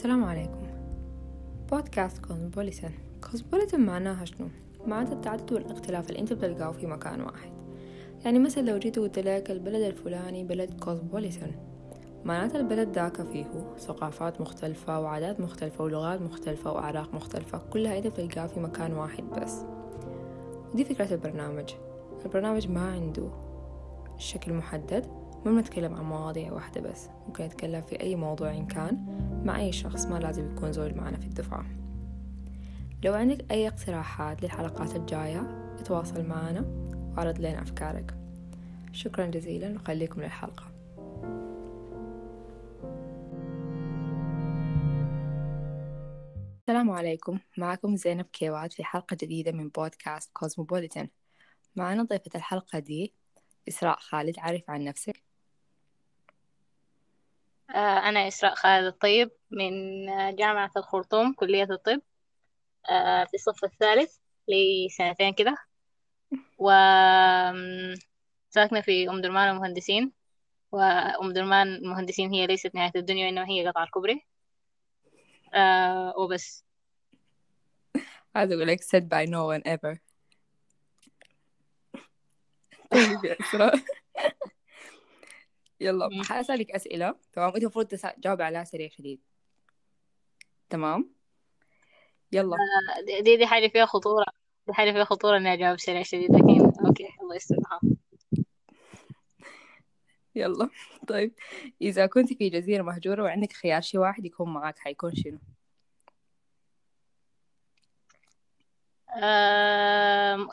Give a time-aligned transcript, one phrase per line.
[0.00, 0.66] السلام عليكم.
[1.70, 2.90] بودكاست cosmopolitan
[3.30, 4.48] cosmopolitan معناها شنو؟
[4.86, 7.50] معناتها التعدد والاختلاف اللي انت بتلقاه في مكان واحد.
[8.24, 11.50] يعني مثلا لو جيت وقلت لك البلد الفلاني بلد cosmopolitan
[12.24, 13.46] معناتها البلد ذاك فيه
[13.78, 17.58] ثقافات مختلفة وعادات مختلفة ولغات مختلفة وأعراق مختلفة.
[17.70, 19.64] كلها انت بتلقاها في مكان واحد بس.
[20.72, 21.70] ودي فكرة البرنامج.
[22.24, 23.28] البرنامج ما عنده
[24.18, 25.06] شكل محدد.
[25.44, 27.08] ما بنتكلم عن مواضيع واحدة بس.
[27.26, 29.19] ممكن نتكلم في أي موضوع إن كان.
[29.44, 31.66] مع أي شخص ما لازم يكون زول معنا في الدفعة.
[33.04, 35.40] لو عندك أي اقتراحات للحلقات الجاية
[35.78, 36.60] اتواصل معنا
[37.16, 38.14] وعرض لنا أفكارك.
[38.92, 40.64] شكرا جزيلا وخليكم للحلقة.
[46.60, 47.38] السلام عليكم.
[47.58, 51.08] معكم زينب كيوات في حلقة جديدة من بودكاست كوزموبوليتن
[51.76, 53.14] معنا ضيفة الحلقة دي
[53.68, 55.29] إسراء خالد عارف عن نفسك؟
[57.78, 59.70] أنا إسراء خالد الطيب من
[60.36, 62.00] جامعة الخرطوم كلية الطب
[62.90, 64.16] آه، في الصف الثالث
[64.48, 65.56] لسنتين كده.
[66.58, 66.70] و
[68.50, 70.12] ساكنة في أم درمان المهندسين.
[70.72, 74.26] وأم درمان المهندسين هي ليست نهاية الدنيا إنما هي قطع الكوبري.
[75.54, 76.64] آه وبس.
[78.36, 79.98] هذا أقول لك said by no one ever.
[82.90, 83.74] طيب يا إسراء.
[85.80, 89.20] يلا حأسألك أسئلة تمام؟ أنت المفروض تجاوب عليها سريع شديد.
[90.70, 91.14] تمام؟
[92.32, 92.56] يلا.
[92.56, 94.26] آه، دي دي حاجة فيها خطورة.
[94.66, 97.80] دي حاجة فيها خطورة إني أجاوب سريع شديد لكن أوكي الله يسترها
[100.34, 100.70] يلا.
[101.08, 101.34] طيب.
[101.82, 105.38] إذا كنت في جزيرة مهجورة وعندك خيار شي واحد يكون معك حيكون شنو؟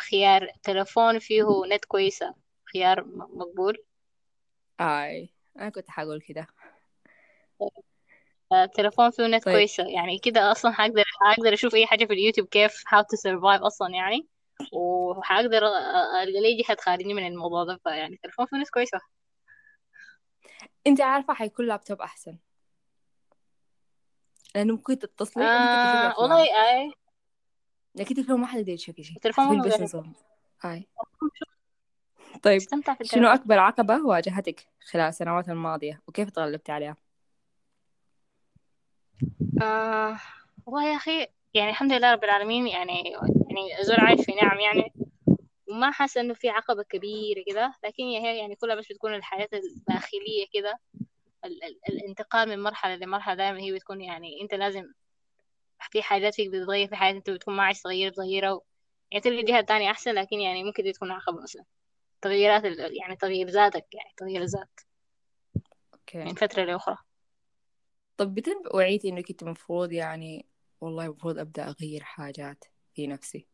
[0.10, 2.36] خيار تلفون فيه نت كويسة.
[2.74, 3.87] خيار مقبول.
[4.82, 5.30] آي
[5.60, 6.48] أنا كنت حقول كده.
[8.76, 9.54] تلفون فيه نت طيب.
[9.56, 13.64] كويسة يعني كده أصلا حقدر حقدر أشوف أي حاجة في اليوتيوب كيف how to survive
[13.66, 14.28] أصلا يعني
[14.74, 15.68] وحقدر
[16.24, 17.80] ألقى لي جهة تخرجني من الموضوع ده.
[17.84, 19.00] فيعني تلفون فيه نت كويسة
[20.88, 22.38] أنت عارفة حيكون لابتوب أحسن.
[24.56, 26.92] لأنه ممكن تتصلي آه تشوفي والله أي.
[27.96, 29.18] لكن تلفون ما حدا يقدر يشوف شيء.
[29.38, 30.14] مرة بس نظام
[32.44, 36.96] طيب استمتع في شنو أكبر عقبة واجهتك خلال السنوات الماضية؟ وكيف تغلبت عليها؟
[39.62, 40.20] آه
[40.66, 43.12] والله يا أخي يعني الحمد لله رب العالمين يعني
[43.50, 44.94] يعني زول عايش في نعم يعني
[45.68, 50.46] وما حاسة إنه في عقبة كبيرة كده لكن هي يعني كلها بس بتكون الحياة الداخلية
[50.54, 50.80] كده
[51.46, 54.84] ال- ال- الانتقال من مرحلة لمرحلة دائما هي بتكون يعني أنت لازم
[55.92, 58.64] في حاجات فيك بتتغير في حاجات أنت بتكون ما عايز تغير تغيرها و...
[59.12, 61.64] يعني تلقى جهة تانية أحسن لكن يعني ممكن دي تكون عقبة مثلا.
[62.22, 64.80] تغييرات يعني تغيير ذاتك يعني تغيير الذات.
[65.94, 66.18] أوكي.
[66.18, 66.98] من فترة لأخرى.
[68.18, 70.46] طب متى وعيتي إنك كنت المفروض يعني
[70.82, 73.48] والله المفروض أبدأ أغير حاجات في نفسي.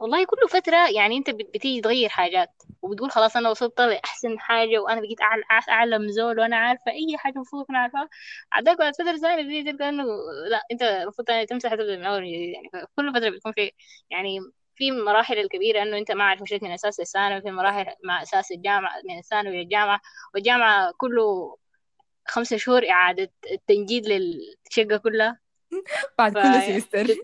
[0.00, 4.78] والله كل فترة يعني أنت بت- بتيجي تغير حاجات وبتقول خلاص أنا وصلت لأحسن حاجة
[4.78, 8.08] وأنا بقيت أعلى أعلم زول وأنا عارفة أي حاجة المفروض أكون عارفاها
[8.52, 10.04] عداك بعد فترة ثانية بتيجي تلقى إنه
[10.50, 13.72] لا أنت المفروض تمسح تبدأ من أول يعني كل فترة بتكون في
[14.10, 14.40] يعني
[14.76, 18.52] في مراحل الكبيرة إنه أنت ما عارف مشيت من أساس الثانوي في مراحل مع أساس
[18.52, 20.00] الجامعة من الثانوي للجامعة
[20.34, 21.56] والجامعة كله
[22.28, 25.38] خمسة شهور إعادة التنجيد للشقة كلها.
[26.18, 27.06] بعد ف كل سمستر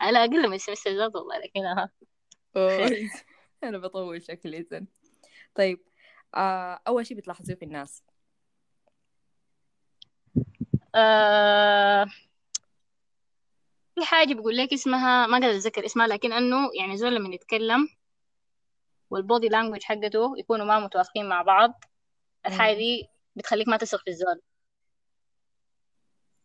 [0.00, 1.90] على أقل من سمستر ذات والله لكن أها
[3.64, 4.86] أنا بطول شكلي زين
[5.54, 5.80] طيب
[6.34, 8.04] آه أول شي بتلاحظيه في الناس.
[10.94, 12.06] آه
[14.00, 17.88] في حاجة بقول لك اسمها ما قادر أتذكر اسمها لكن أنه يعني زول لما يتكلم
[19.10, 21.84] والبودي لانجوج حقته يكونوا ما متوافقين مع بعض
[22.46, 22.76] الحاجة.
[22.76, 24.40] دي بتخليك ما تثق في الزول.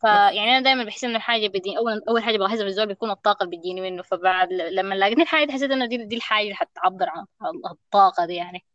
[0.02, 3.44] فيعني أنا دايما بحس إنه الحاجة بدي أول أول حاجة بلاحظها في الزول بتكون الطاقة
[3.44, 7.10] اللي بتجيني منه فبعد لما لاقيتني الحاجة دي حسيت إنه دي دي الحاجة اللي حتعبر
[7.10, 7.26] عن
[7.72, 8.66] الطاقة دي يعني.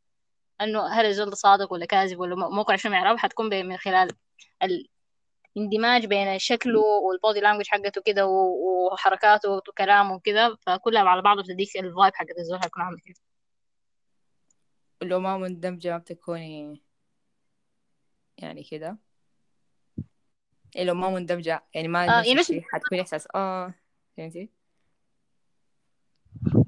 [0.61, 4.11] إنه هل الزول ده صادق ولا كاذب ولا موقع شنو يعرف حتكون من خلال
[5.57, 11.77] الاندماج بين شكله وال body language حقته كده وحركاته وكلامه وكده فكلها على بعض بتديك
[11.77, 13.17] ال vibe حقت الزول هيكون عامل كده.
[15.03, 16.83] لو ما مندمجة ما بتكوني
[18.39, 18.97] يعني كده.
[20.77, 23.29] إيه لو ما مندمجة يعني ما آه يعني حتكوني إحساس.
[23.35, 23.75] آه
[24.17, 24.51] فهمتي؟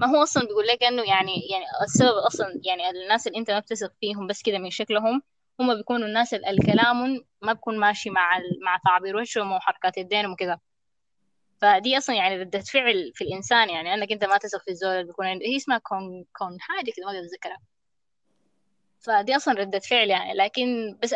[0.01, 3.59] ما هو أصلا بيقول لك إنه يعني يعني السبب أصلا يعني الناس اللي أنت ما
[3.59, 5.23] بتثق فيهم بس كده من شكلهم
[5.61, 8.43] هم بيكونوا الناس الكلام ما بيكون ماشي مع ال...
[8.65, 10.61] مع تعبير وشهم وحركات يدينهم وكده
[11.61, 13.95] فدي أصلا يعني ردة فعل في الإنسان يعني.
[13.95, 17.13] أنك أنت ما تثق في الزول بيكون عنده هي اسمها كون كون حاجة كده ما
[17.13, 17.61] أقدر أتذكرها.
[19.01, 20.35] فدي أصلا ردة فعل يعني.
[20.35, 21.15] لكن بس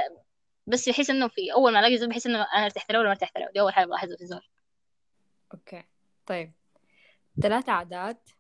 [0.67, 3.13] بس بحس إنه في أول ما ألاقي زول بحس إنه أنا ارتحت له ولا ما
[3.13, 3.49] ارتحت له.
[3.55, 4.43] دي أول حاجة بلاحظها في الزول.
[5.55, 5.85] أوكي.
[6.27, 6.53] طيب.
[7.43, 8.31] ثلاثة عادات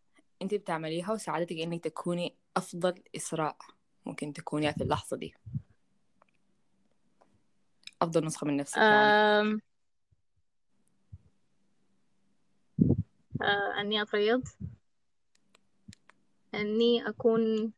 [0.43, 3.57] أنت بتعمليها وساعدتك إنك تكوني أفضل إسراء
[4.07, 5.35] ممكن تكونيها في اللحظة دي.
[8.05, 8.91] أفضل نسخة من نفسك يعني.
[8.93, 9.61] أم...
[13.43, 14.43] آه، أني اتريض
[16.55, 17.73] أني أكون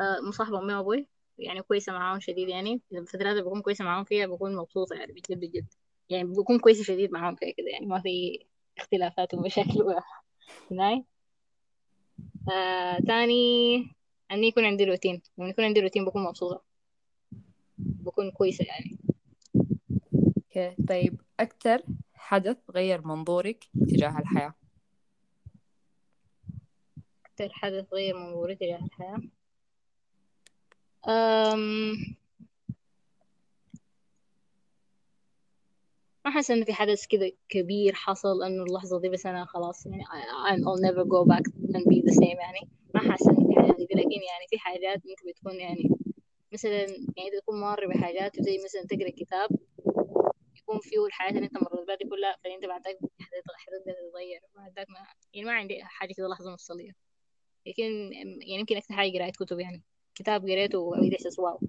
[0.00, 1.06] آه، مصاحبة أمي وأبوي.
[1.38, 2.80] يعني كويسة معاهم شديد يعني.
[2.92, 5.66] الفترات اللي بكون كويسة معاهم فيها بكون مبسوطة يعني بجد بجد
[6.10, 7.86] يعني بكون كويسة شديد معاهم فيها كده يعني.
[7.86, 8.38] ما في
[8.78, 9.94] اختلافات ومشاكل
[10.70, 11.04] هناي.
[12.52, 13.76] آه تاني
[14.30, 15.22] أني يكون عندي روتين.
[15.38, 16.62] لما يكون عندي روتين بكون مبسوطة.
[18.06, 18.98] بكون كويسة يعني.
[20.36, 21.82] أوكي طيب أكثر
[22.14, 24.54] حدث غير منظورك تجاه الحياة؟
[27.26, 29.18] أكتر حدث غير منظوري تجاه الحياة؟
[31.08, 31.96] أم...
[36.24, 40.04] ما حاسة إنه في حدث كده كبير حصل إنه اللحظة دي بس أنا خلاص يعني
[40.04, 41.44] I- I'll never go back
[41.76, 42.68] and be the same يعني.
[42.94, 45.90] ما حاسة إنه في حاجة لكن يعني في حاجات أنت بتكون يعني
[46.56, 49.48] مثلا يعني أنت تكون مار بحاجات وزي مثلا تقرأ كتاب
[50.56, 54.40] يكون فيه الحياة اللي أنت مريت بها دي كلها فأنت بعد ذاك حتت- حتقدر تتغير.
[54.54, 54.98] بعد ذاك ما
[55.34, 56.92] يعني ما عندي حاجة كده لحظة مفصلية
[57.66, 59.82] لكن يعني يمكن أكتر حاجة قراءة كتب يعني
[60.14, 61.60] كتاب قريته وبقيت إحساس واو.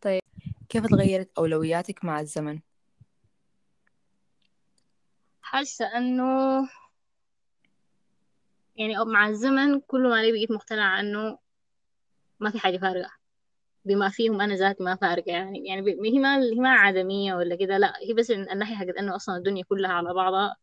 [0.00, 0.22] طيب
[0.68, 2.60] كيف تغيرت أولوياتك مع الزمن؟
[5.42, 6.24] حاسة إنه
[8.76, 11.38] يعني مع الزمن كل ما لي بقيت مقتنعة إنه
[12.42, 13.10] ما في حاجة فارقة.
[13.84, 15.66] بما فيهم أنا ذاتي ما فارقة يعني.
[15.68, 19.36] يعني هي ما هي ما عدمية ولا كده لا هي بس الناحية حقت إنه أصلا
[19.36, 20.56] الدنيا كلها على بعضها.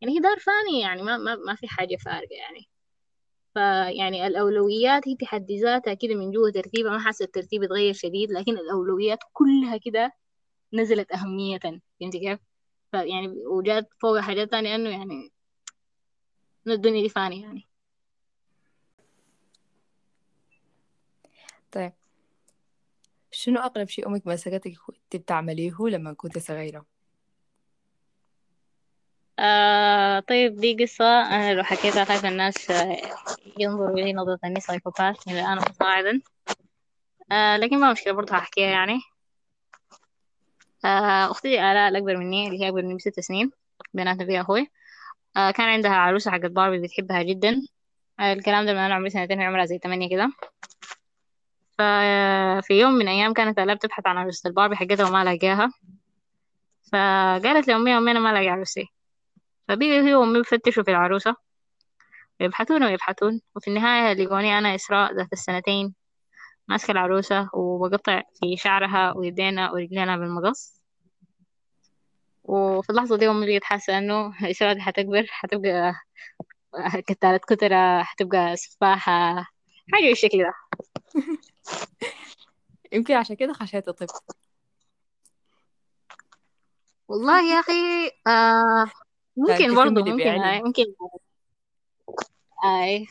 [0.00, 2.68] يعني هي دار فانية يعني ما ما ما في حاجة فارقة يعني.
[3.54, 6.92] فيعني الأولويات هي في حد ذاتها كده من جوة ترتيبها.
[6.92, 10.12] ما حاسة الترتيب اتغير شديد لكن الأولويات كلها كده
[10.72, 11.58] نزلت أهمية.
[12.00, 12.40] فهمتي كيف؟
[12.92, 15.32] فيعني وجات فوق حاجات تانية إنه يعني
[16.66, 17.68] إنه الدنيا دي فانية يعني.
[21.74, 21.92] طيب.
[23.30, 26.86] شنو أقرب شيء أمك مسكتك كنت بتعمليه لما كنت صغيرة؟
[29.38, 31.04] آه طيب دي قصة.
[31.22, 32.96] أنا لو حكيتها خايفة الناس آه،
[33.58, 36.20] ينظروا إلي نظرة إني سايكوباث إلى الآن متصاعدا
[37.32, 39.00] آه لكن ما مشكلة برضه هحكيها يعني.
[40.84, 43.50] آه أختي آلاء الأكبر مني اللي هي أكبر مني بست سنين
[43.94, 44.70] بيناتنا فيها أخوي.
[45.36, 47.62] آه كان عندها عروسة حقت باربي بتحبها جدا.
[48.20, 50.30] آه الكلام ده من أنا عمري سنتين عمرها زي تمانية كده.
[51.78, 55.70] ففي يوم من الأيام كانت آلاء بتبحث عن عروسة الباربي حقتها وما لاقاها
[56.92, 58.86] فقالت لأمي أمي أنا ما لاقي عروسي.
[59.68, 61.36] فبقي هي وأمي بفتشوا في العروسة.
[62.40, 65.94] يبحثون ويبحثون وفي النهاية لقوني أنا إسراء ذات السنتين.
[66.68, 70.80] ماسكة العروسة وبقطع في شعرها ويدينا ورجلينا بالمقص.
[72.44, 75.94] وفي اللحظة دي أمي بقت حاسة إنه إسراء دي حتكبر حتبقى
[77.06, 79.34] كتالة كترة حتبقى سفاحة
[79.92, 80.52] حاجة بالشكل ده.
[82.92, 84.06] يمكن عشان كده خشيت طب
[87.08, 88.90] والله يا أخي آه
[89.46, 90.84] كان ممكن برضه ممكن بيعلم آه ممكن.
[92.64, 93.04] آه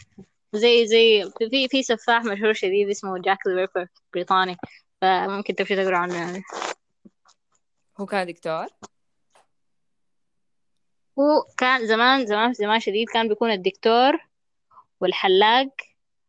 [0.53, 4.57] زي زي في في سفاح مشهور شديد اسمه Jack the Ripper بريطاني.
[5.01, 6.43] فممكن تمشي تقرأ عنه يعني.
[7.99, 8.65] هو كان دكتور؟
[11.19, 14.17] هو كان زمان زمان زمان شديد كان بيكون الدكتور
[14.99, 15.67] والحلاق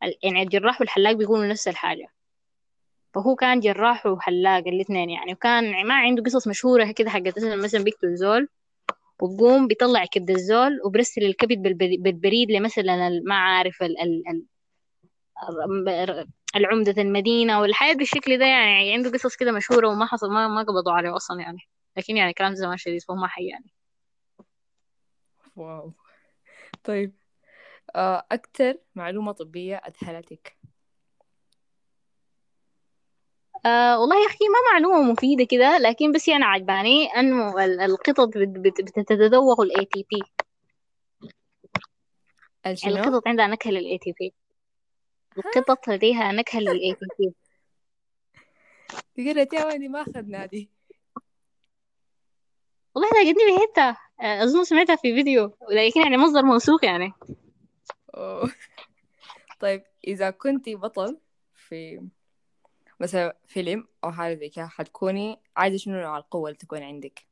[0.03, 2.09] ال- يعني الجراح والحلاق بيكونوا نفس الحاجة.
[3.15, 8.15] فهو كان جراح وحلاق الاثنين يعني وكان ما عنده قصص مشهورة كده حقت مثلا بيقتل
[8.17, 8.49] زول
[9.23, 14.45] وبقوم بيطلع كبد الزول وبرسل الكبد بالبري- بالبريد لمثلا ما عارف ال ال ال
[15.89, 20.63] ال- العمدة المدينة والحياة بالشكل ده يعني عنده قصص كده مشهورة وما حصل ما ما
[20.63, 21.59] قبضوا عليه أصلا يعني.
[21.97, 23.73] لكن يعني كلام زمان شديد فهو ما حي يعني.
[25.57, 25.93] واو.
[26.85, 27.13] طيب
[27.97, 30.57] آه، أكتر معلومة طبية أذهلتك
[33.67, 38.29] آه والله يا أخي ما معلومة مفيدة كده لكن بس يعني عجباني أنه ال- القطط
[38.29, 40.23] بت- بت- بتتذوق ال ATP
[42.67, 44.31] الشنو؟ القطط عندها نكهة لل ATP
[45.39, 47.33] القطط لديها نكهة لل ATP
[49.31, 50.71] قريتيها وين ما أخذنا دي
[52.95, 57.13] والله لقيتني بحتة آه، أظن سمعتها في فيديو ولكن يعني مصدر موثوق يعني.
[58.17, 58.53] أوه.
[59.61, 61.19] طيب إذا كنتي بطل
[61.55, 62.01] في
[63.01, 67.27] مثلا فيلم أو حاجة زي كده حتكوني عايزة شنو نوع القوة اللي تكون عندك.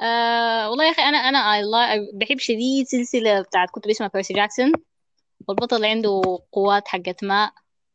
[0.00, 4.34] آه والله يا أخي أنا أنا I like- بحب شديد سلسلة بتاعت كتب اسمها بيرسي
[4.34, 4.72] جاكسون
[5.48, 7.52] والبطل عنده قوات حقت ماء.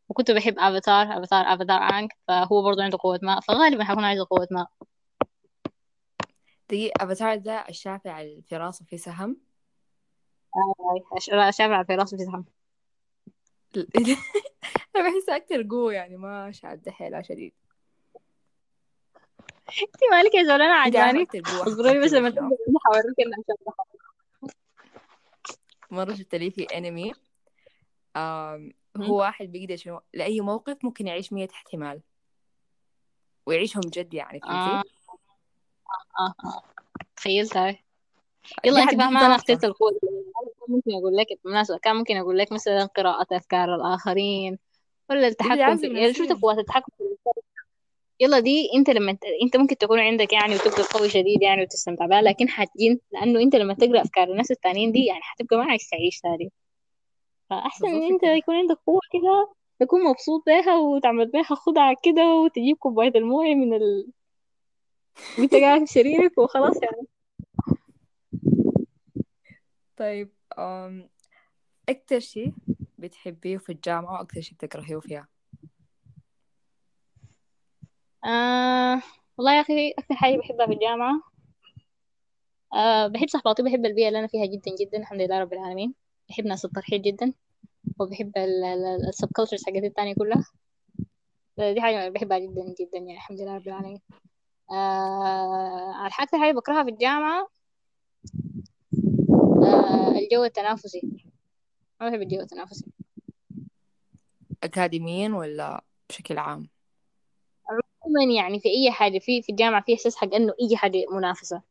[0.09, 3.39] وكنت بحب افاتار افاتار افاتار انك فهو برضو عنده قوة ماء.
[3.41, 4.67] فغالبا حكون عايزة قوة ماء.
[6.69, 9.37] دقيقة افاتار ده الشافع الفراسة في سهم؟
[10.55, 11.19] آه
[11.51, 12.45] شافع في راسه في زحمة
[14.97, 17.53] أنا بحس أكتر قوة يعني ما شاد حيلها شديد.
[19.81, 23.73] انت مالك يا زول أنا انت عارفة عجباني أكتر قوة اصبروني بس لما انها شابة
[25.91, 27.13] مرة شفت لي في أنمي
[28.15, 28.73] آم.
[28.97, 32.01] هو واحد بيقدر شنو لأي موقف ممكن يعيش مية احتمال
[33.45, 34.89] ويعيشهم جد يعني فهمتي؟
[36.19, 36.33] آه.
[36.45, 36.61] آه
[37.15, 37.85] تخيلتها دي
[38.65, 39.91] يلا انت فاهمة أنا اخترت القوة.
[40.67, 44.59] ممكن أقول لك بالمناسبة كان ممكن أقول لك مثلا قراءة افكار الآخرين.
[45.09, 46.35] ولا التحكم في يعني شفت نفسيا.
[46.41, 47.03] قوات التحكم في؟
[48.19, 52.05] يلا دي انت لما ت- انت ممكن تكون عندك يعني وتبقى قوي شديد يعني وتستمتع
[52.05, 55.87] بها لكن حتجين لأنه انت لما تقرأ افكار الناس التانيين دي يعني حتبقى ما عايز
[55.91, 56.51] تعيش ثاني
[57.49, 58.31] فأحسن إن انت كده.
[58.31, 63.73] يكون عندك قوة كده تكون مبسوط بيها وتعمل بيها خدعة كده وتجيب كوباية الموية من
[63.73, 64.07] ال...
[65.39, 67.07] وانت قاعد في سريرك وخلاص يعني.
[69.97, 71.09] طيب آم
[71.89, 72.51] أكتر شي
[73.07, 75.27] بتحبيه في الجامعة وأكتر شي بتكرهيه فيها؟
[78.25, 79.01] آه
[79.37, 81.21] والله يا أخي أكثر حاجة بحبها في الجامعة
[82.73, 85.93] آه بحب صحباتي بحب البيئة اللي أنا فيها جدا جدا الحمد لله رب العالمين.
[86.29, 87.33] بحب ناس الترحيب جدا
[87.99, 88.31] وبحب
[89.09, 90.45] السب كلتشرز حاجات التانية كلها.
[91.73, 94.01] دي حاجة بحبها جدا جدا يعني الحمد لله رب العالمين.
[94.71, 97.47] آه أكثر حاجة بكرهها في الجامعة
[99.63, 101.24] آه الجو التنافسي.
[102.01, 102.85] ما بحب الجو التنافسي.
[104.63, 106.67] أكاديميا ولا بشكل عام؟
[108.05, 111.61] عموما يعني في أي حاجة في في الجامعة في إحساس حق إنه أي حاجة منافسة.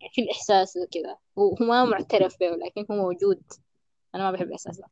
[0.00, 3.42] يعني في الإحساس ده كده هو هو ما معترف به لكن هو موجود.
[4.14, 4.88] أنا ما بحب الإحساس ده.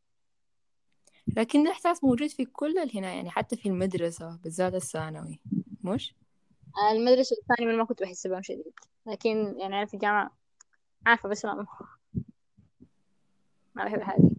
[1.37, 5.41] لكن ده إحساس موجود في كل هنا يعني حتى في المدرسة بالذات الثانوي.
[5.85, 6.15] مش؟
[6.93, 8.73] المدرسة الثانية ما كنت بحس بهم شديد.
[9.07, 10.31] لكن يعني أنا في الجامعة
[11.07, 11.67] عارفة بس ما
[13.75, 14.31] ما بحب هذه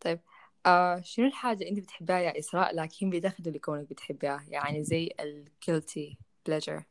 [0.00, 0.20] طيب
[0.66, 6.16] آه شنو الحاجة أنت بتحبها يا إسراء لكن بداخل لكونك بتحبها؟ يعني زي ال guilty
[6.48, 6.82] pleasure.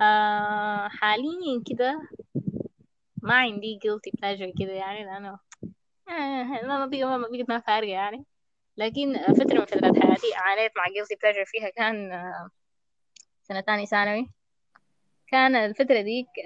[0.00, 2.08] آه حاليا كده
[3.22, 5.38] ما عندي guilty pleasure كده يعني لأنه
[6.08, 8.24] آه ما ما بقى ما بقت ما فارقة يعني.
[8.76, 12.50] لكن فترة من فترات حياتي عانيت مع guilty pleasure فيها كان آه،
[13.42, 14.30] سنة تاني ثانوي.
[15.34, 15.96] كان الفترة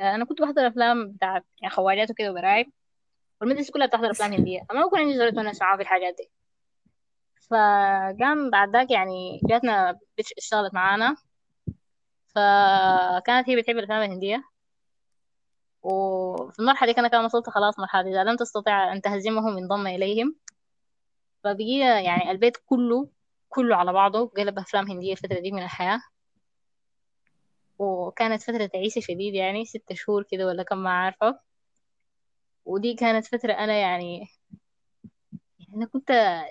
[0.00, 2.72] آه، أنا كنت بحضر أفلام بتاعت يعني خوالات وكده وقرايب
[3.40, 4.66] والمدرسة كلها بتحضر أفلام هندية.
[4.68, 6.30] فما بكون عندي أتونس معاه في الحاجات دي.
[7.50, 11.16] فقام بعد ذاك يعني جاتنا بنت اشتغلت معانا.
[12.34, 14.42] فكانت هي بتحب الأفلام الهندية.
[15.82, 20.36] وفي المرحلة دي أنا كان وصلت خلاص مرحلة إذا لم تستطيع أن تهزمهم انضم إليهم.
[21.44, 23.08] فبقي يعني البيت كله
[23.48, 26.00] كله على بعضه قلب أفلام هندية الفترة دي من الحياة.
[27.78, 31.38] وكانت فترة تعيسة شديد يعني ستة شهور كده ولا كم ما عارفة.
[32.64, 34.28] ودي كانت فترة أنا يعني
[35.60, 36.10] يعني أنا كنت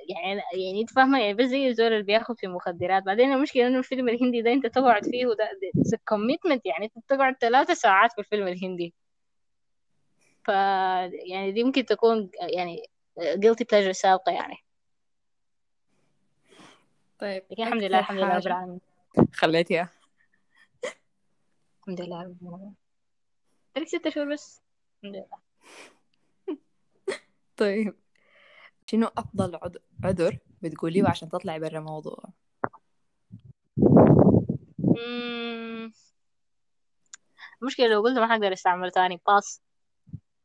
[0.09, 3.77] يعني يعني أنت فاهمة يعني بس زي الزول اللي بياخد في مخدرات بعدين المشكلة إنه
[3.79, 5.49] الفيلم الهندي ده أنت تقعد فيه وده
[6.07, 8.93] كوميتمنت يعني أنت تقعد ثلاثة ساعات في الفيلم الهندي.
[10.45, 10.47] ف
[11.29, 12.83] يعني دي ممكن تكون يعني
[13.17, 14.55] guilty pleasure سابقة يعني.
[17.19, 18.79] طيب الحمد لله الحمد لله رب العالمين.
[19.33, 19.89] خليتيها؟
[21.87, 22.75] الحمد لله رب العالمين.
[23.73, 24.61] تلك ستة شهور بس.
[25.03, 25.37] الحمد لله.
[27.57, 27.95] طيب.
[28.87, 32.23] شنو أفضل عذ- عذر بتقوليه عشان تطلعي برا الموضوع
[37.61, 39.21] المشكلة لو قلت ما حقدر استعمل تاني.
[39.27, 39.61] باص.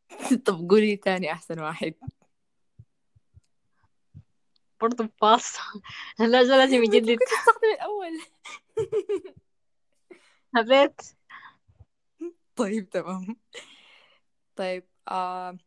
[0.47, 1.95] طب قولي تاني أحسن واحد.
[4.81, 5.57] برضو باص.
[6.19, 7.11] لا لازم يجدد.
[7.11, 8.21] ممكن تستخدمي الأول.
[10.57, 11.01] هبيت.
[12.63, 13.37] طيب تمام.
[14.57, 15.59] طيب آه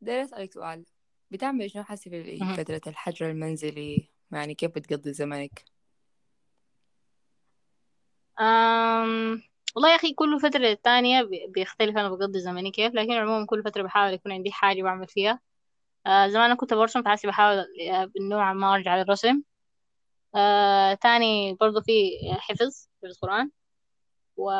[0.00, 0.84] داير أسألك سؤال.
[1.30, 2.56] بتعملي شنو حاسة في.
[2.56, 5.64] فترة الحجر المنزلي؟ يعني كيف بتقضي زمنك؟
[8.40, 9.42] أم...
[9.76, 13.62] والله يا أخي كل فترة للتانية بي- بيختلف أنا بقضي زمني كيف لكن عموما كل
[13.62, 15.40] فترة بحاول يكون عندي حاجة بعمل فيها.
[16.06, 17.64] آه زمان أنا كنت برسم فحاسي بحاول
[18.20, 19.42] نوعا ما أرجع للرسم.
[20.34, 23.50] آه تاني برضو في حفظ حفظ قرآن.
[24.36, 24.50] و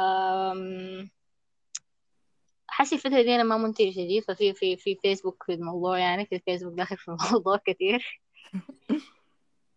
[2.79, 6.35] حاسة الفترة دي أنا ما منتجة جديد ففي في في فيسبوك في الموضوع يعني في
[6.35, 8.21] الفيسبوك داخل في الموضوع كتير.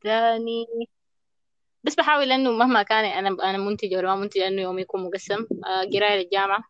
[0.02, 0.66] تاني
[1.84, 5.48] بس بحاول لأنه مهما كان أنا أنا منتجة ولا ما منتجة إنه يومي يكون مقسم.
[5.66, 6.64] آه، قراية للجامعة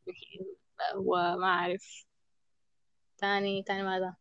[0.95, 2.05] وما أعرف.
[3.17, 4.15] تاني تاني ماذا؟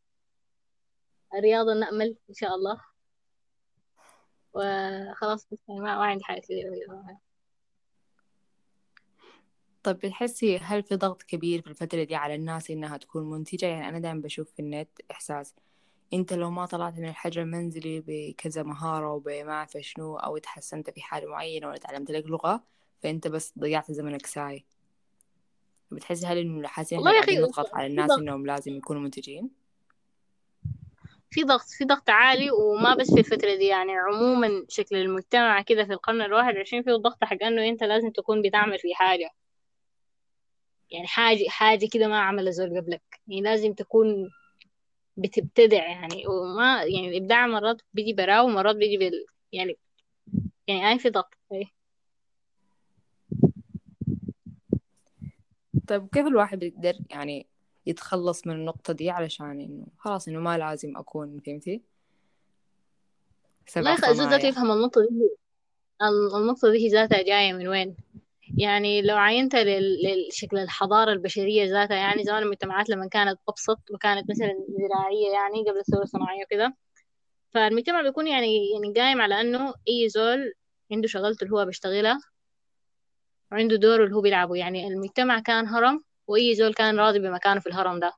[1.35, 2.81] الرياضة نأمل إن شاء الله.
[4.55, 6.71] وخلاص يعني ما, ما عندي حاجة كثيرة.
[9.83, 13.89] طيب بتحسي هل في ضغط كبير في الفترة دي على الناس إنها تكون منتجة؟ يعني
[13.89, 15.55] أنا دائما بشوف في النت إحساس
[16.13, 21.01] أنت لو ما طلعت من الحجر المنزلي بكذا مهارة وبما أعرف شنو أو تحسنت في
[21.03, 22.65] حاجة معينة ولا تعلمت لك لغة
[23.03, 24.65] فأنت بس ضيعت زمنك ساي.
[25.91, 28.19] بتحسي هل إنه حاسين والله يا أخي نضغط على الناس ضغط.
[28.19, 29.51] إنهم لازم يكونوا منتجين؟
[31.31, 35.85] في ضغط في ضغط عالي وما بس في الفترة دي يعني عموما شكل المجتمع كده
[35.85, 39.31] في القرن الواحد وعشرين فيه الضغط حق إنه أنت لازم تكون بتعمل في حاجة.
[40.91, 43.03] يعني حاجة حاجة كده ما عمل زول قبلك.
[43.29, 44.31] يعني لازم تكون
[45.17, 46.27] بتبتدع يعني.
[46.27, 49.77] وما يعني الإبداع مرات بيجي براه ومرات بيجي بال يعني
[50.67, 51.35] يعني أي في ضغط.
[51.53, 51.67] أي.
[55.89, 57.47] طيب كيف الواحد بيقدر يعني
[57.87, 61.83] يتخلص من النقطة دي علشان إنه خلاص إنه ما لازم أكون فهمتي؟
[63.67, 65.37] سبع صنايع يفهم النقطة دي.
[66.37, 67.97] النقطة دي ذاتها جاية من وين؟
[68.59, 69.57] يعني لو عينت
[70.29, 75.79] لشكل الحضارة البشرية ذاتها يعني زمان المجتمعات لما كانت أبسط وكانت مثلا زراعية يعني قبل
[75.79, 76.77] الثورة الصناعية وكده
[77.51, 80.55] فالمجتمع بيكون يعني يعني قايم على إنه أي زول
[80.93, 82.19] عنده شغلته اللي هو بيشتغلها
[83.53, 84.57] وعنده دوره اللي هو بيلعبه.
[84.57, 88.13] يعني المجتمع كان هرم وأي زول كان راضي بمكانه في الهرم ده.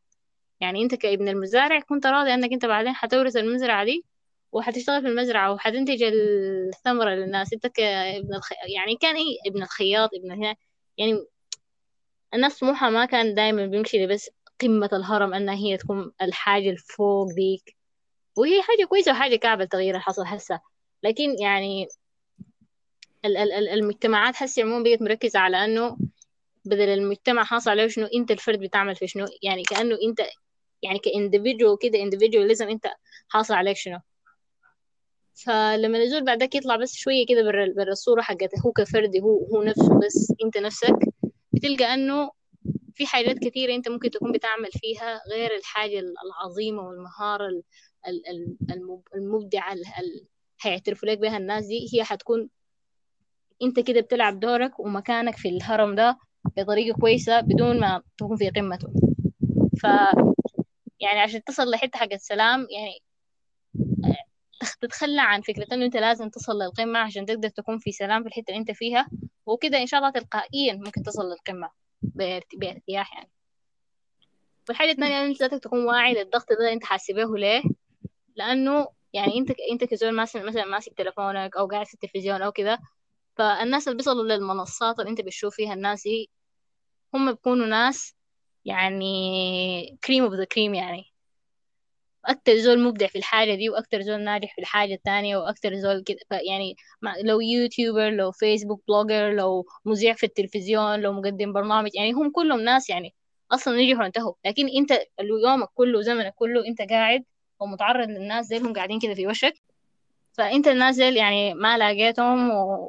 [0.61, 4.05] يعني أنت كابن المزارع كنت راضي أنك أنت بعدين حتورث المزرعة دي
[4.53, 7.53] وحتشتغل في المزرعة وحتنتج الثمرة للناس.
[7.53, 8.53] أنت كابن الخ...
[8.53, 10.57] يعني كان إيه ابن الخياط ابن هنا.
[10.99, 11.27] يعني
[12.35, 14.31] الناس طموحها ما كان دايما بيمشي لبس
[14.61, 17.77] قمة الهرم أنها هي تكون الحاجة الفوق ديك
[18.37, 20.61] وهي حاجة كويسة وحاجة كعبة التغيير اللي حصل هسه.
[21.03, 21.89] لكن يعني
[23.25, 25.97] ال- ال- ال- المجتمعات هسه عموما بقت مركزة على أنه
[26.65, 29.27] بدل المجتمع حاصل عليه شنو أنت الفرد بتعمل في شنو.
[29.43, 30.21] يعني كأنه أنت
[30.83, 32.87] يعني كاندفيدوال كده individualism أنت
[33.29, 33.99] حاصل عليك شنو.
[35.35, 39.63] فلما الزول بعدك يطلع بس شوية كده برا برا الصورة حقت هو كفرد هو هو
[39.63, 40.95] نفسه بس أنت نفسك.
[41.53, 42.31] بتلقى أنه
[42.95, 47.63] في حاجات كثيرة أنت ممكن تكون بتعمل فيها غير الحاجة العظيمة والمهارة ال-
[48.09, 50.27] ال- ال- المب- المبدعة ال- ال-
[50.63, 51.89] هيعترفوا لك بها الناس دي.
[51.95, 52.49] هي حتكون
[53.63, 56.19] أنت كده بتلعب دورك ومكانك في الهرم ده
[56.57, 58.89] بطريقة كويسة بدون ما تكون في قمته
[59.83, 59.85] ف
[61.01, 62.99] يعني عشان تصل لحتة حق السلام يعني
[64.81, 68.45] تتخلى عن فكرة إنه أنت لازم تصل للقمة عشان تقدر تكون في سلام في الحتة
[68.49, 69.09] اللي أنت فيها.
[69.47, 71.71] وكده إن شاء الله تلقائيا ممكن تصل للقمة
[72.03, 73.31] بارت- بارتياح يعني.
[74.69, 77.63] والحاجة الثانية أنت ذاتك تكون واعي للضغط ده أنت حاسس به ليه.
[78.37, 82.79] لأنه يعني أنت أنت كزول ماسك مثلا ماسك تلفونك أو قاعد في التلفزيون أو كده
[83.37, 86.31] فالناس اللي بيصلوا للمنصات اللي أنت بتشوف فيها الناس دي
[87.15, 88.15] هم بيكونوا ناس
[88.65, 91.12] يعني cream of the cream يعني.
[92.27, 96.19] أكتر زول مبدع في الحاجة دي وأكتر زول ناجح في الحاجة التانية وأكتر زول كده.
[96.31, 96.77] يعني
[97.25, 102.61] لو YouTuber لو Facebook blogger لو مذيع في التلفزيون لو مقدم برنامج يعني هم كلهم
[102.61, 103.15] ناس يعني
[103.53, 104.35] أصلا نجحوا وانتهوا.
[104.47, 107.25] لكن أنت اللي يومك كله زمنك كله أنت قاعد
[107.61, 109.55] ومتعرض للناس زي هم قاعدين كده في وشك.
[110.33, 112.89] فأنت الناس ديل يعني ما لاقيتهم و...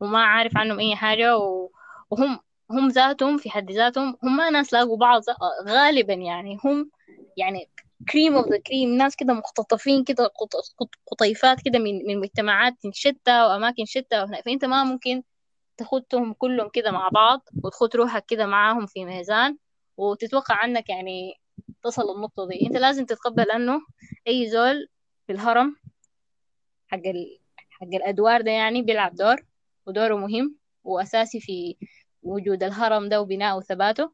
[0.00, 1.70] وما عارف عنهم أي حاجة و...
[2.10, 5.22] وهم هم ذاتهم في حد ذاتهم هم ما ناس لاقوا بعض
[5.68, 6.90] غالبا يعني هم
[7.36, 7.68] يعني
[8.12, 12.74] cream of the cream ناس كده مقتطفين كده قط- قط- قطيفات كده من من مجتمعات
[12.92, 15.22] شتى وأماكن شتى وهنا فأنت ما ممكن
[15.76, 19.56] تخدهم كلهم كده مع بعض وتخد روحك كده معاهم في ميزان
[19.96, 21.34] وتتوقع عنك يعني
[21.82, 22.66] تصل للنقطة دي.
[22.66, 23.80] أنت لازم تتقبل أنه
[24.28, 24.88] أي زول
[25.26, 25.76] في الهرم
[26.88, 27.38] حق ال...
[27.70, 29.36] حق الأدوار ده يعني بيلعب دور
[29.86, 31.76] ودوره مهم وأساسي في
[32.22, 34.12] وجود الهرم ده وبناءه وثباته.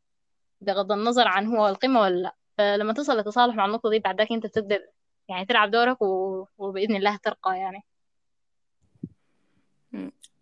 [0.60, 2.34] بغض النظر عن هو القمة ولا لأ.
[2.60, 4.80] فلما تصل لتصالح مع النقطة دي بعدك أنت تقدر
[5.28, 6.44] يعني تلعب دورك و...
[6.58, 7.84] وبإذن الله ترقى يعني.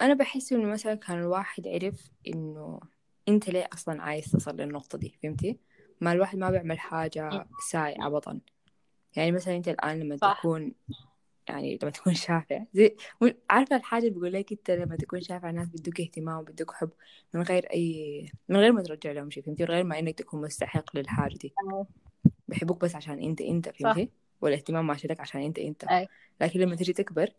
[0.01, 2.81] أنا بحس إنه مثلا كان الواحد عرف إنه
[3.29, 5.59] أنت ليه أصلا عايز تصل للنقطة دي فهمتي؟
[6.01, 8.41] ما الواحد ما بيعمل حاجة ساي عبطا
[9.17, 10.75] يعني مثلا أنت الآن لما صح تكون
[11.49, 12.97] يعني لما تكون شافع زي
[13.51, 16.91] عارفة الحاجة اللي بقول لك أنت لما تكون شافع الناس بدوك اهتمام وبدوك حب
[17.35, 20.41] من غير أي من غير ما ترجع لهم شيء فهمتي؟ من غير ما إنك تكون
[20.41, 21.55] مستحق للحاجة دي
[22.49, 23.73] بيحبوك بس عشان أنت صح.
[23.79, 25.85] فهمتي؟ والاهتمام ماشي لك عشان أنت أنت.
[25.85, 26.09] أي.
[26.41, 27.31] لكن لما تجي تكبر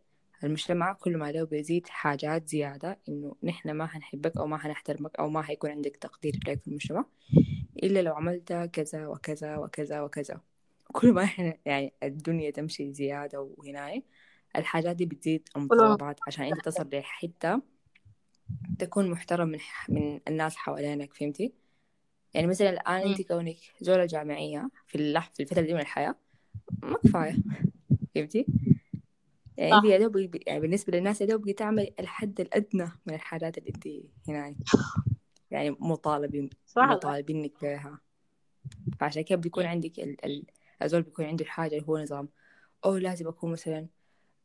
[0.43, 5.29] المجتمع كل ما له بيزيد حاجات زيادة إنه نحن ما هنحبك أو ما هنحترمك أو
[5.29, 7.05] ما هيكون عندك تقدير لك في المجتمع
[7.83, 10.41] إلا لو عملت كذا وكذا وكذا وكذا.
[10.91, 14.03] كل ما إحنا يعني الدنيا تمشي زيادة وهناي
[14.55, 17.61] الحاجات دي بتزيد المتطلبات عشان أنت تصل لحتة
[18.79, 21.53] تكون محترم من من الناس حوالينك فهمتي؟
[22.33, 23.01] يعني مثلا الآن.
[23.11, 26.15] أنت كونك زولة جامعية في اللح في الفترة دي من الحياة
[26.83, 27.35] ما كفاية
[28.15, 28.45] فهمتي؟
[29.57, 33.69] يعني أنت يا دوب يعني بالنسبة للناس يا دوب تعمل الحد الأدنى من الحاجات اللي
[33.69, 33.87] أنت
[34.27, 34.55] هنا
[35.51, 36.95] يعني مطالبين والله.
[36.95, 37.99] مطالبينك بها
[38.99, 39.65] فعشان كده بيكون.
[39.65, 40.25] عندك ال...
[40.25, 40.45] ال...
[40.83, 42.29] الزول بيكون عنده الحاجة اللي هو نظام
[42.85, 43.87] أو لازم أكون مثلا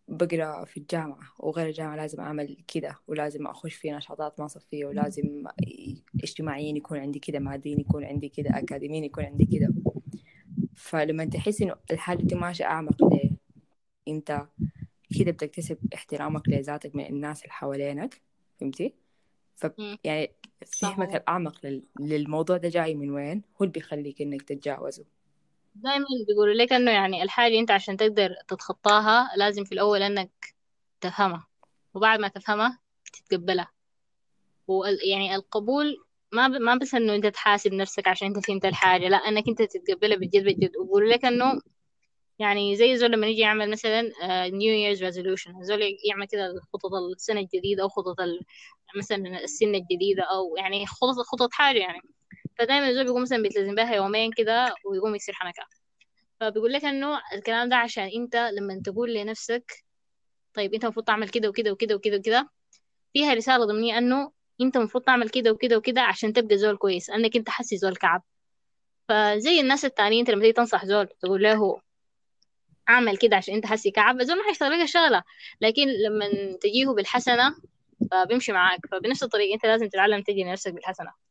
[0.08, 5.44] بقرأ في الجامعة وغير الجامعة لازم أعمل كده ولازم أخش في نشاطات ما صفية ولازم
[6.22, 9.68] اجتماعيا يكون عندي كده ماديا يكون عندي كده أكاديميا يكون عندي كده
[10.76, 13.30] فلما تحس إنه الحاجة دي ماشية أعمق ليه؟
[14.08, 14.46] أنت
[15.18, 18.20] كده بتكتسب احترامك لذاتك من الناس اللي حوالينك
[18.60, 18.94] فهمتي؟
[19.56, 19.66] ف.
[20.04, 20.30] يعني
[20.66, 21.82] فهمك الأعمق لل...
[22.00, 25.04] للموضوع ده جاي من وين؟ هو اللي بيخليك إنك تتجاوزه.
[25.74, 30.54] دايما بيقولوا لك إنه يعني الحاجة أنت عشان تقدر تتخطاها لازم في الأول إنك
[31.00, 31.46] تفهمها
[31.94, 32.78] وبعد ما تفهمها
[33.12, 33.72] تتقبلها
[34.68, 35.96] ويعني القبول
[36.32, 36.52] ما ب...
[36.52, 40.44] ما بس إنه أنت تحاسب نفسك عشان أنت فهمت الحاجة لا إنك أنت تتقبلها بجد
[40.44, 41.60] بجد وبيقولوا لك إنه
[42.38, 44.12] يعني زي زول لما يجي يعمل مثلا
[44.48, 48.16] New Year's resolution زول يعمل كده خطط السنة الجديدة أو خطط.
[48.96, 52.00] مثلا السنة الجديدة أو يعني خطط خطط حاجة يعني
[52.58, 55.62] فدايما الزول بيقوم مثلا بيلتزم بها يومين كده ويقوم يصير حنكة
[56.40, 59.84] فبيقول لك إنه الكلام ده عشان أنت لما تقول لنفسك
[60.54, 62.50] طيب أنت المفروض تعمل كده وكده وكده وكده وكده
[63.12, 67.36] فيها رسالة ضمنية إنه أنت المفروض تعمل كده وكده وكده عشان تبقى زول كويس انك
[67.36, 68.22] أنت حسي زول كعب.
[69.08, 71.80] فزي الناس التانيين أنت لما تيجي تنصح زول تقول له
[72.88, 75.22] اعمل كده عشان أنت حسي كعب زول ما حيشتغل لك الشغلة.
[75.60, 76.26] لكن لما
[76.62, 77.56] تجيه بالحسنة
[78.10, 78.80] فبيمشي معاك.
[78.90, 81.23] فبنفس الطريقة أنت لازم تتعلم تجي لنفسك بالحسنة.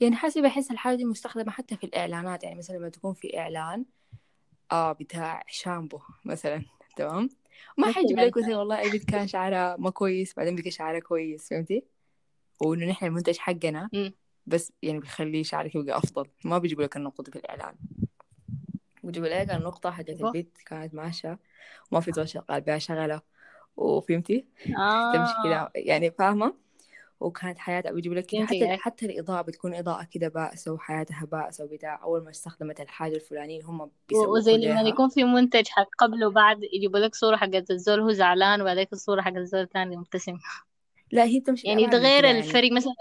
[0.00, 3.84] يعني حسي بحس الحاجة دي مستخدمة حتى في الإعلانات يعني مثلا لما تكون في إعلان
[4.72, 6.62] آه بتاع شامبو مثلا
[6.96, 7.28] تمام؟
[7.78, 11.48] ما حيجيب لك مثلا والله أي بنت كان شعرها ما كويس بعدين بقى شعرها كويس
[11.48, 11.84] فهمتي؟
[12.60, 13.90] وإنه نحن المنتج حقنا.
[14.46, 16.28] بس يعني بيخلي شعرك يبقى أفضل.
[16.44, 17.74] ما بيجيبوا لك النقطة في الإعلان.
[19.04, 20.08] بيجيبوا لك النقطة حقت.
[20.10, 21.38] البيت كانت ماشية
[21.90, 23.20] وما في زول شغال بها شغلة
[23.76, 24.46] وفهمتي؟
[25.12, 26.63] تمشي آه كده يعني فاهمة؟
[27.24, 28.76] وكانت حياتها بيجيبوا لك كده حتى.
[28.76, 33.68] حتى الإضاءة بتكون إضاءة كده بائسة وحياتها بائسة وبتاع أول ما استخدمت الحاجة الفلانية اللي
[33.68, 38.00] هم بيسوقوا وزي لما يكون في منتج حق قبل وبعد يجيبوا لك صورة حقت الزول
[38.00, 40.38] هو زعلان وبعدين الصورة حقت الزول الثاني مبتسم.
[41.12, 42.38] لا هي بتمشي يعني ده لأبعد من غير كده يعني.
[42.38, 42.94] الفرق مثلا.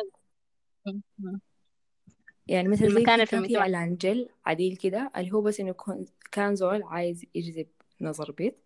[2.47, 6.55] يعني مثلا زي كان في المجتمع إعلان جل عديل كده اللي هو بس يكون كان
[6.55, 7.67] زول عايز يجذب
[8.01, 8.63] نظر بيت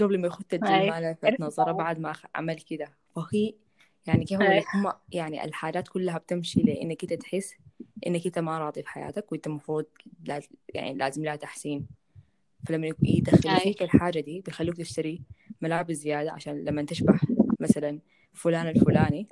[0.00, 2.92] قبل ما يخط الجل هاي ما لفت نظرة بعد ما عمل كده.
[3.16, 3.54] فهي
[4.08, 7.54] يعني كيف أقول لك هم يعني الحاجات كلها بتمشي لإنك أنت تحس
[8.06, 9.84] إنك أنت ما راضي في حياتك وأنت المفروض
[10.24, 11.86] لاز- يعني لازم لها تحسين.
[12.66, 15.22] فلما يدخلوا فيك الحاجة دي بيخلوك تشتري
[15.60, 17.20] ملابس زيادة عشان لما تشبه
[17.60, 17.98] مثلا
[18.34, 19.26] فلان الفلاني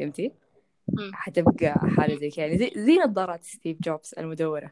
[0.00, 0.32] فهمتي.
[1.12, 4.70] حتبقى حاجة زي كده يعني زي, زي نظارات ستيف جوبز المدورة.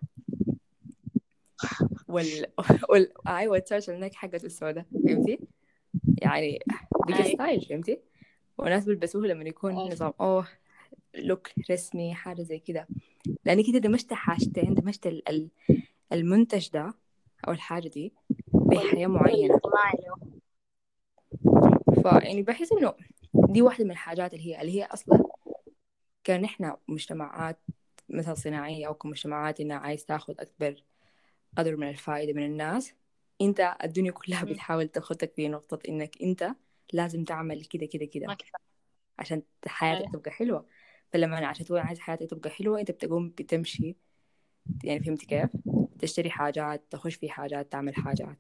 [2.09, 2.47] وال,
[2.91, 3.29] وال...
[3.29, 5.39] أيوة التيشيرت هناك حقته السوداء فهمتي؟
[6.23, 6.59] يعني
[7.09, 7.99] بقى high style فهمتي؟
[8.63, 9.89] وناس بيلبسوه لما يكون هاي.
[9.89, 10.49] نظام أوه
[11.15, 12.89] لوك رسمي حاجة زي كده
[13.45, 15.49] لأنك كده دمجت حاجتين دمجت ال- ال-
[16.13, 16.95] المنتج ده
[17.49, 18.13] أو الحاجة دي
[18.53, 19.61] بحياة معينة.
[22.03, 22.95] فيعني بحس إنه
[23.35, 25.25] دي واحدة من الحاجات اللي هي اللي هي أصلا
[26.25, 27.59] كان إحنا مجتمعات
[28.09, 30.83] مثل صناعية أو كمجتمعات إنها عايز تاخذ أكبر
[31.59, 32.95] قدر من الفائدة من الناس
[33.41, 34.45] أنت الدنيا كلها.
[34.45, 36.51] بتحاول تاخدك في نقطة إنك أنت
[36.93, 38.37] لازم تعمل كده كده كده
[39.19, 40.13] عشان حياتك هاي.
[40.13, 40.67] تبقى حلوة.
[41.13, 43.97] فلما أنا عشان تكون عايز حياتك تبقى حلوة أنت بتقوم بتمشي.
[44.85, 45.51] يعني فهمت كيف؟
[45.99, 48.39] تشتري حاجات تخش في حاجات تعمل حاجات.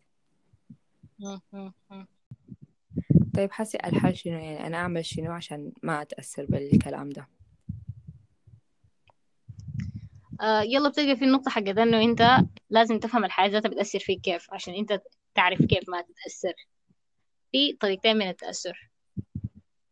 [3.35, 7.28] طيب حسي الحل شنو؟ يعني أنا أعمل شنو عشان ما أتأثر بالكلام ده؟
[10.40, 12.37] آه يلا بتلقى في النقطة حقت إنه أنت
[12.70, 15.02] لازم تفهم الحياة ذاتها بتأثر فيك كيف عشان أنت
[15.35, 16.55] تعرف كيف ما تتأثر.
[17.53, 18.91] في طريقتين من التأثر.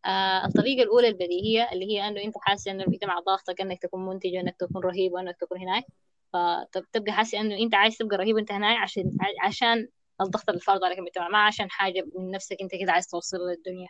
[0.07, 4.37] آه الطريقة الأولى البديهية اللي هي أنه أنت حاسس أنه المجتمع ضاغطك أنك تكون منتج
[4.37, 5.85] وأنك تكون رهيب وأنك تكون هناك.
[6.33, 9.88] فتبقى حاسس أنه أنت عايز تبقى رهيب وأنت هناك عشان عشان
[10.20, 13.88] الضغط اللي فرض عليك المجتمع ما عشان حاجة من نفسك أنت كده عايز توصلها للدنيا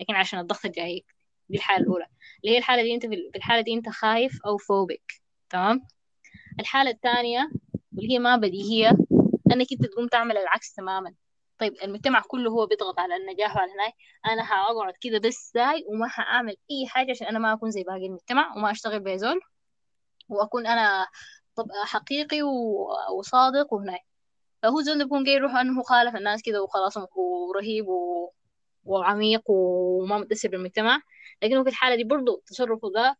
[0.00, 1.14] لكن عشان الضغط الجايك
[1.48, 2.06] دي الحالة الأولى.
[2.44, 5.12] اللي هي الحالة دي أنت في الحالة دي أنت خايف أو فوبك
[5.50, 5.80] تمام؟
[6.60, 7.50] الحالة الثانية
[7.96, 8.90] واللي هي ما بديهية
[9.52, 11.14] أنك أنت تقوم تعمل العكس تماما.
[11.58, 13.92] طيب المجتمع كله هو بيضغط على النجاح وعلى هناك
[14.26, 18.06] أنا هقعد كده بس زي وما هعمل أي حاجة عشان أنا ما أكون زي باقي
[18.06, 19.40] المجتمع وما أشتغل بيزول
[20.28, 21.06] وأكون أنا
[21.56, 22.42] طب حقيقي
[23.18, 24.00] وصادق وهناك
[24.62, 28.32] فهو زول بيكون جاي يروح أنه خالف الناس كده وخلاص ورهيب و...
[28.84, 31.00] وعميق وما متأثر بالمجتمع.
[31.42, 33.16] لكنه في الحالة دي برضه تصرفه ده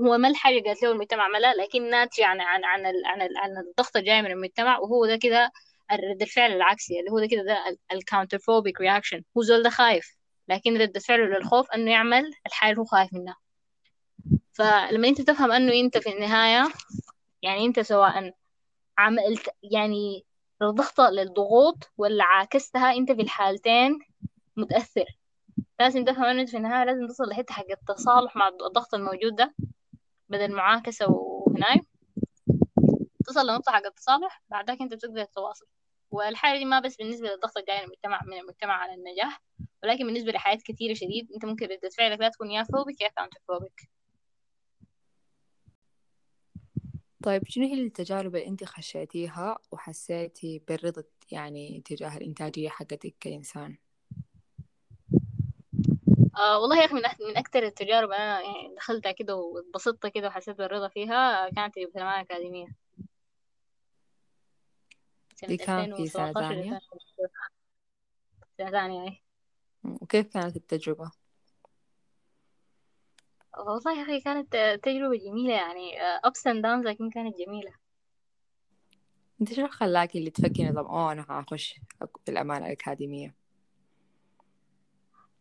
[0.00, 2.86] هو ما الحاجة قالت له المجتمع ملا لكن ناتجة عن عن عن
[3.36, 5.52] عن الضغط الجاي من المجتمع وهو ده كده
[5.92, 9.22] رد الفعل العكسي اللي هو ده كده ده ال counterphobic reaction.
[9.36, 10.16] هو زول ده خايف
[10.48, 13.36] لكن رد فعله للخوف إنه يعمل الحاجة اللي هو خايف منها.
[14.52, 16.72] فلما أنت تفهم إنه أنت في النهاية
[17.42, 18.34] يعني أنت سواء
[18.98, 20.24] عملت يعني
[20.62, 23.98] ضغط للضغوط ولا عاكستها أنت في الحالتين
[24.56, 25.04] متأثر.
[25.80, 29.54] لازم تفهم إنه أنت في النهاية لازم تصل لحتة حق التصالح مع الضغط الموجود ده
[30.28, 31.80] بدل معاكسة وهناي
[33.26, 35.66] تصل لنقطة حق التصالح بعدك انت بتقدر تتواصل.
[36.12, 39.42] والحاجة دي ما بس بالنسبة للضغط الجاي من المجتمع من المجتمع على النجاح
[39.82, 43.88] ولكن بالنسبة لحياة كثيرة شديد انت ممكن ردة فعلك لا تكون يا فوبك يا كاونترفوبك
[47.22, 53.76] طيب شنو هي التجارب اللي انت خشيتيها وحسيتي بالرضا يعني تجاه الإنتاجية حقتك كإنسان؟
[56.38, 60.58] آه والله يا أخي من, من أكتر التجارب أنا يعني دخلتها كده واتبسطت كده وحسيت
[60.58, 62.81] بالرضا فيها كانت في الثانوية الأكاديمية.
[65.48, 66.80] دي كانت في سنة 2017 ثانية.
[68.58, 69.22] سنة ثانية أي.
[69.84, 71.10] وكيف كانت التجربة؟
[73.58, 77.72] والله يا أخي كانت آه، تجربة جميلة يعني آه، ups and downs لكن كانت جميلة.
[79.40, 81.80] أنت شو خلاكي اللي تفكري طب أوه أنا هخش
[82.26, 83.34] بالأمانة الأكاديمية؟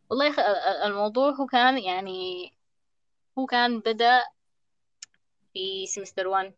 [0.09, 2.51] والله ال- ال- الموضوع هو كان يعني
[3.39, 4.23] هو كان بدأ
[5.53, 6.53] في سمستر 1 آه،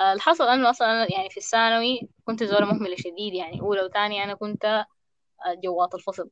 [0.00, 3.60] الحصل أنه أصلا أنا يعني في الثانوي كنت زولة مهملة شديد يعني.
[3.60, 6.30] أولى وثانية أنا كنت آه، جوات الفصل.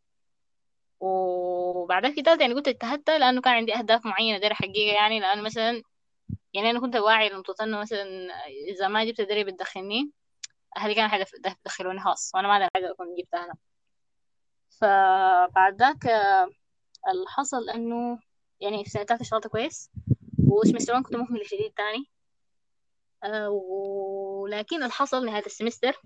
[1.00, 5.20] وبعدها في تالتة يعني كنت اجتهدت لأنه كان عندي أهداف معينة دايرة أحققها يعني.
[5.20, 5.83] لأنه مثلا
[6.55, 8.05] يعني أنا كنت واعي لنقطة إنه مثلا
[8.74, 10.11] إذا ما جبت درجة بتدخلني
[10.77, 13.55] أهلي كانوا حيدخلوني خاص وأنا ما أقدر حاجة أكون جبتها أنا.
[14.81, 16.48] فبعد ذاك آه،
[17.09, 18.18] الحصل إنه
[18.61, 19.90] يعني في سنة تالتة اشتغلت كويس.
[20.48, 22.13] و semester 1 كنت مهملة شديد تاني.
[23.24, 26.00] آه، ولكن الحصل نهاية ال semester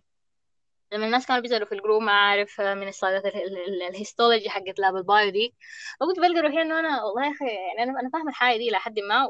[0.93, 3.83] لما الناس كانوا بيسألوا في ال group ما عارف آه، من السلايدات ال- ال- ال-
[3.83, 5.55] ال histology حقت lab ال bio دي.
[6.01, 8.99] وكنت بلقى روحي إنه أنا والله يا أخي يعني أنا أنا فاهمة الحاجة دي لحد
[8.99, 9.29] ما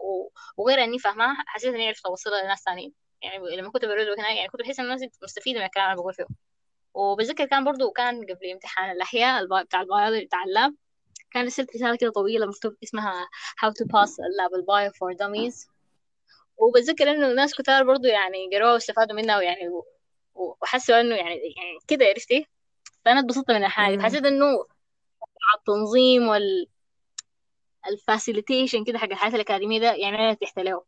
[0.57, 4.49] وغير إني فاهماها حسيت إني عرفت أوصلها لناس ثانيين يعني لما كنت برد هناك يعني
[4.49, 6.27] كنت بحس ان الناس مستفيدة من الكلام اللي بقول فيه
[6.95, 10.75] وبتذكر كان برضو كان قبل امتحان الأحياء بتاع البيولوجي بتاع ال lab
[11.31, 13.29] كان رسلت رسالة كده طويلة مكتوب اسمها
[13.65, 15.78] how to pass ال lab ال bio for dummies.
[16.59, 19.71] وبتذكر إنه الناس كتار برضو يعني قروها واستفادوا منها ويعني
[20.35, 22.47] وحسوا إنه يعني يعني كده عرفتي
[23.05, 24.03] فأنا اتبسطت من الحاجة مم.
[24.03, 24.65] فحسيت إنه
[25.59, 26.29] التنظيم
[27.87, 30.85] وال facilitation كده حق الحياة الأكاديمية ده يعني أنا ارتحت له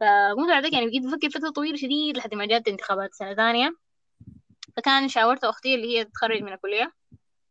[0.00, 3.76] فقمت بعدك يعني بقيت بفكر فترة طويلة شديد لحد ما جات انتخابات سنة ثانية.
[4.76, 6.92] فكان شاورت أختي اللي هي تتخرج من الكلية.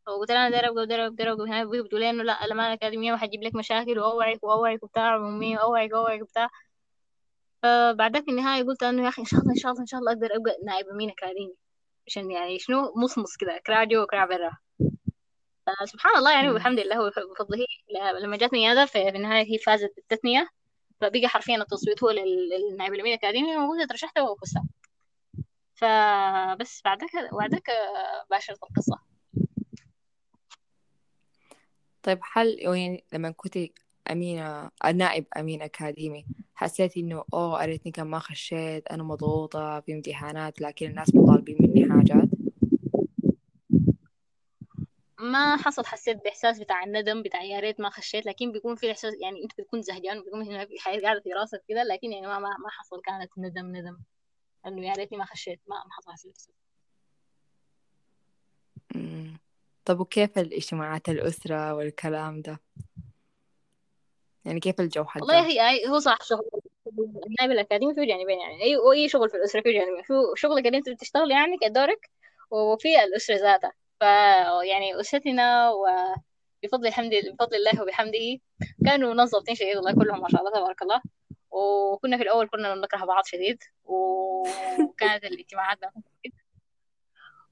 [0.07, 3.55] وقلت لها أنا دايره ابقى ودايره ابقى بتقول لي إنه لا الامانه الأكاديمية وحتجيب لك
[3.55, 6.49] مشاكل وأوعك وأوعك وبتاع وأمي واوعك واوعك وبتاع.
[7.63, 9.99] فبعدك في النهاية قلت إنه يا أخي إن شاء الله إن شاء الله إن شاء
[9.99, 11.55] الله أقدر أبقى نائب امين اكاديمي
[12.07, 14.51] عشان يعني شنو؟ مصمص كده كراع جوا وكراع برا.
[15.85, 16.49] سبحان الله يعني.
[16.49, 17.65] والحمد لله وبفضله
[18.23, 20.49] لما جاتني نيادة في النهاية هي فازت بالتثنية.
[21.01, 24.61] فبقى حرفيا التصويت هو لل- للنائب الأمين الأكاديمي وقلت ترشحت وفزت
[25.75, 27.07] فبس بعدك
[27.39, 28.99] بعدك آه، باشرت القصة.
[32.03, 33.57] طيب هل يعني لما كنت
[34.11, 36.25] أمينة نائب أمين أكاديمي.
[36.55, 41.91] حسيتي إنه أوه أريتني كان ما خشيت أنا مضغوطة في امتحانات لكن الناس مطالبين مني
[41.91, 42.29] حاجات.
[45.19, 49.13] ما حصل حسيت بإحساس بتاع الندم بتاع يا ريت ما خشيت لكن بيكون في إحساس
[49.21, 52.39] يعني أنت بتكون زهجان بتكون هنا في حاجة قاعدة في راسك كده لكن يعني ما
[52.39, 53.97] ما, ما حصل كانت ندم ندم.
[54.67, 56.47] إنه يا ريتني ما خشيت ما ما حصل حسيت.
[59.85, 62.59] طب وكيف الإجتماعات الأسرة والكلام ده؟
[64.47, 66.49] يعني كيف الجو والله حقها أخي أي هو صح شغل
[67.27, 68.63] النائب الأكاديمي فيه جانبين يعني.
[68.63, 70.03] أي وأي شغل في الأسرة فيه جانبين.
[70.03, 72.09] في شغلك اللي أنت بتشتغل يعني كدورك
[72.51, 73.71] وفي الأسرة ذاتها.
[73.99, 74.03] ف
[74.63, 78.39] يعني أسرتنا وبفضل الحمد بفضل الله وبحمده
[78.85, 81.01] كانوا منظمين شديد والله كلهم ما شاء الله تبارك الله.
[81.51, 85.77] وكنا في الأول كنا نكره بعض شديد وكانت الاجتماعات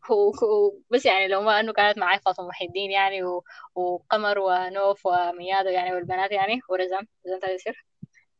[0.09, 3.43] بينهم و- و- بس يعني لو ما انه كانت معي فاطمة محي الدين يعني و...
[3.75, 7.85] وقمر ونوف وميادة يعني والبنات يعني ورزم رزم تيسير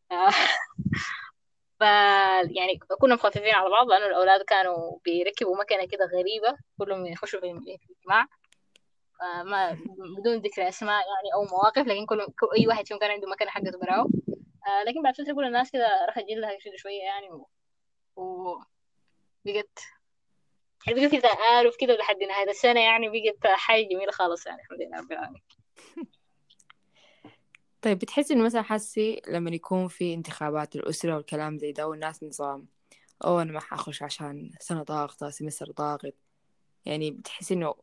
[1.80, 1.82] ف
[2.58, 7.46] يعني كنا مخففين على بعض لأنه الأولاد كانوا بيركبوا مكنة كده غريبة كلهم يخشوا في
[7.46, 8.28] الاجتماع.
[9.44, 9.78] ما
[10.20, 12.22] بدون ذكر أسماء يعني أو مواقف لكن كل
[12.58, 14.10] أي واحد فيهم كان عنده مكنة حقته براو
[14.68, 17.48] آه، لكن بعد فترة كل الناس كده رخت جلدها شوية يعني و...
[18.22, 18.58] و...
[19.46, 19.80] بقت
[20.88, 24.82] يعني بقى في تعارف كده لحد نهاية السنة يعني بقت حاجة جميلة خالص يعني الحمد
[24.82, 25.42] لله رب العالمين.
[27.82, 32.68] طيب بتحس إنه مثلا حسي لما يكون في انتخابات الأسرة والكلام زي ده والناس نظام
[33.26, 36.14] أو أنا ما حأخش عشان سنة ضاغطة سمستر ضاغط.
[36.86, 37.76] يعني بتحس إنه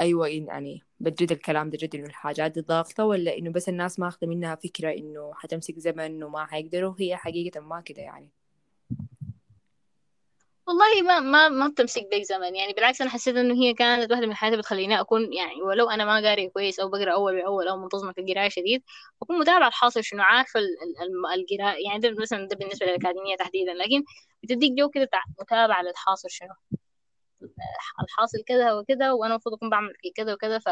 [0.00, 4.26] أيوة يعني بجد الكلام ده جد إنه الحاجات دي ضاغطة ولا إنه بس الناس ماخذة
[4.26, 8.30] منها فكرة إنه حتمسك زمن وما حيقدروا؟ هي حقيقة ما كده يعني.
[10.66, 12.56] والله ما ما ما بتمسك بيك زمن.
[12.56, 15.90] يعني بالعكس أنا حسيت إنه هي كانت واحدة من الحاجات اللي بتخليني أكون يعني ولو
[15.90, 18.82] أنا ما قاري كويس أو بقرأ أول بأول أو منتظمة في القراية شديد
[19.22, 20.60] أكون متابعه الحاصل شنو عارفة
[21.34, 21.76] القراءة.
[21.86, 23.74] يعني ده مثلا ده بالنسبة للأكاديمية تحديدا.
[23.74, 24.04] لكن
[24.42, 25.08] بتديك جو كده
[25.40, 26.54] متابعة للحاصل شنو.
[28.02, 30.58] الحاصل كذا وكذا وأنا المفروض أكون بعمل كذا وكذا.
[30.58, 30.68] ف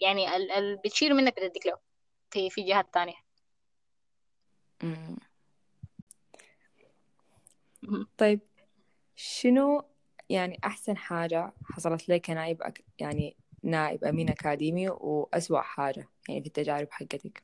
[0.00, 0.50] يعني ال...
[0.50, 0.76] ال...
[0.76, 1.78] بتشيل منك بتديك له
[2.30, 3.14] في في جهات تانية.
[8.18, 8.40] طيب
[9.20, 9.84] شنو
[10.28, 12.84] يعني أحسن حاجة حصلت لك كنائب أك...
[12.98, 17.42] يعني نائب أمين أكاديمي وأسوأ حاجة يعني في التجارب حقتك؟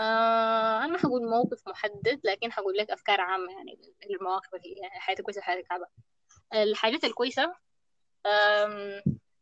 [0.00, 3.78] آه أنا ما حقول موقف محدد لكن حقول لك أفكار عامة يعني
[4.10, 5.86] المواقف اللي يعني حياتي كويسة وحياتي صعبة
[6.54, 7.54] الحاجات الكويسة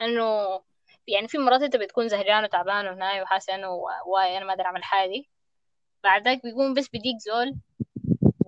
[0.03, 0.61] إنه
[1.09, 3.68] يعني في مرات أنت بتكون زهجان وتعبان وهناي وحاسة إنه
[4.07, 5.22] واي أنا ما أقدر أعمل حاجة
[6.05, 7.55] بعد ذاك بيقوم بس بديك زول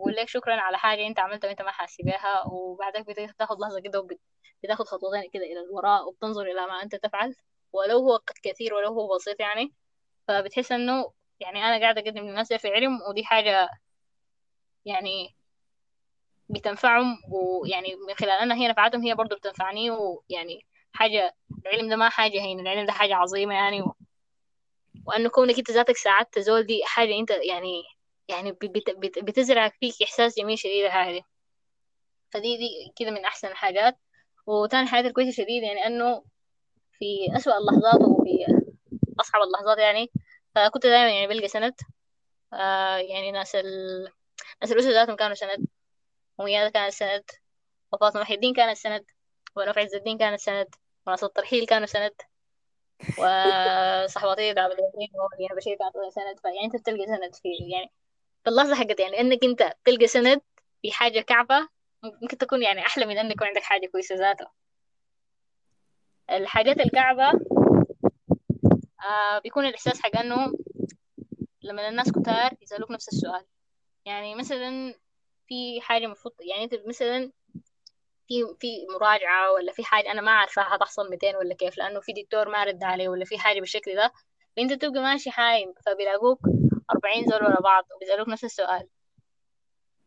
[0.06, 4.00] بقول لك شكرا على حاجة أنت عملتها وأنت ما حاسس بها وبعدك بتاخد لحظة كده
[4.00, 7.34] وبتاخد خطوتين كده إلى الوراء وبتنظر إلى ما أنت تفعل
[7.72, 9.72] ولو هو كثير ولو هو بسيط يعني.
[10.28, 13.68] فبتحس إنه يعني أنا قاعدة أقدم للناس في علم ودي حاجة
[14.84, 15.36] يعني
[16.48, 21.34] بتنفعهم ويعني من خلال أنا هي نفعتهم هي برضو بتنفعني ويعني حاجة
[21.66, 23.82] العلم ده ما حاجة هين العلم ده حاجة عظيمة يعني.
[23.82, 23.94] و...
[25.06, 27.95] وأنه كونك أنت ذاتك ساعدت زول دي حاجة أنت يعني
[28.28, 31.22] يعني بت بت بتزرع فيك إحساس جميل شديد هذه
[32.30, 33.98] فدي دي كده من أحسن الحاجات.
[34.46, 36.24] وتاني حاجات الكويسة شديد يعني أنه
[36.98, 38.46] في أسوأ اللحظات وفي
[39.20, 40.10] أصعب اللحظات يعني.
[40.54, 41.74] فكنت دايما يعني بلقى سند.
[42.52, 44.04] آه يعني ناس ال...
[44.62, 45.66] ناس الأسرة ذاتهم كانوا سند.
[46.38, 47.24] وميادة كانت سند.
[47.92, 49.04] وفاطمة محي الدين كانت سند.
[49.56, 50.74] ونفع عز الدين كانت سند.
[51.06, 52.14] وناس الترحيل كانوا سند.
[53.18, 56.40] وصحباتي عبد اليمين ومدينة بشير كانت سند.
[56.40, 57.92] فيعني أنت بتلقى سند في يعني
[58.48, 60.40] اللحظة حقت يعني إنك أنت تلقى سند
[60.82, 61.68] في حاجة كعبة
[62.22, 64.46] ممكن تكون يعني أحلى من أن يكون عندك حاجة كويسة ذاته
[66.30, 67.28] الحاجات الكعبة
[69.04, 70.52] آه بيكون الإحساس حق أنه
[71.62, 73.44] لما الناس كتار يسألوك نفس السؤال.
[74.04, 74.94] يعني مثلا
[75.48, 77.30] في حاجة مفروض يعني أنت مثلا
[78.28, 82.12] في في مراجعة ولا في حاجة أنا ما عارفة هتحصل 200 ولا كيف لأنه في
[82.12, 84.12] دكتور ما رد عليه ولا في حاجة بالشكل ده
[84.56, 86.38] فأنت تبقى ماشي حايم فبيلاقوك
[86.90, 88.88] أربعين زول ورا بعض وبيسألوك نفس السؤال.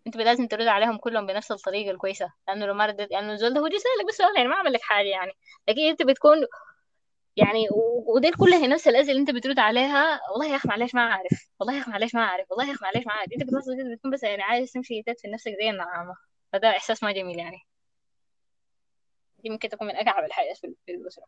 [0.07, 3.59] أنت لازم ترد عليهم كلهم بنفس الطريقة الكويسة لأنه لو ما ردت يعني الزول ده
[3.59, 5.31] هو جه سألك بس سؤال يعني ما عمل لك حاجة يعني.
[5.67, 6.37] لكن أنت بتكون
[7.37, 7.67] يعني
[8.07, 11.75] ودي كلها نفس الاسئله اللي أنت بترد عليها والله يا أخي معلش ما أعرف والله
[11.75, 13.27] يا أخي معلش ما أعرف والله يا أخي معلش ما أعرف.
[13.33, 16.15] أنت بتوصل كده بتكون بس يعني عايز تمشي تدفن نفسك زي النعامة.
[16.53, 17.57] فده إحساس ما جميل يعني.
[19.39, 21.25] دي ممكن تكون من اكعب الحاجات في الأسرة.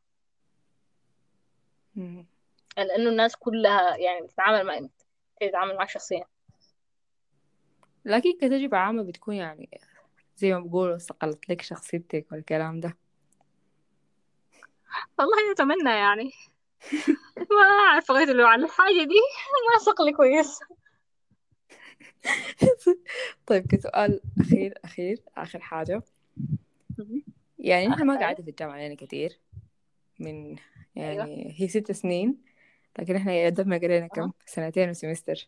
[2.77, 4.77] لأنه الناس كلها يعني بتتعامل مع
[5.49, 6.25] تتعامل معك شخصيا.
[8.05, 9.69] لكن كتجربة عامة بتكون يعني
[10.37, 12.97] زي ما بقولوا صقلت لك شخصيتك والكلام ده.
[15.19, 16.31] والله أتمنى يعني.
[17.51, 19.19] ما أعرف غير لو عن الحاجة دي
[19.69, 20.59] ما صقلي كويس.
[23.47, 26.01] طيب كسؤال أخير أخير آخر حاجة.
[27.59, 29.39] يعني نحن ما قاعدة في الجامعة يعني كثير
[30.19, 30.55] من
[30.95, 31.53] يعني أيوة.
[31.55, 32.50] هي ست سنين.
[32.99, 35.47] لكن إحنا ما قرينا كم سنتين وسمستر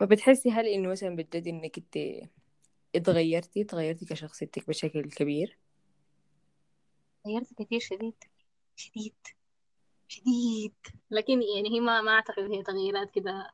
[0.00, 2.28] فبتحسي هل إنه مثلا بجد إنك إنت
[2.96, 5.58] اتغيرتي تغيرتي كشخصيتك بشكل كبير؟
[7.24, 8.24] تغيرت كثير شديد.
[8.76, 9.14] شديد.
[10.08, 10.74] شديد.
[11.10, 13.50] لكن يعني هي ما ما أعتقد هي تغييرات كده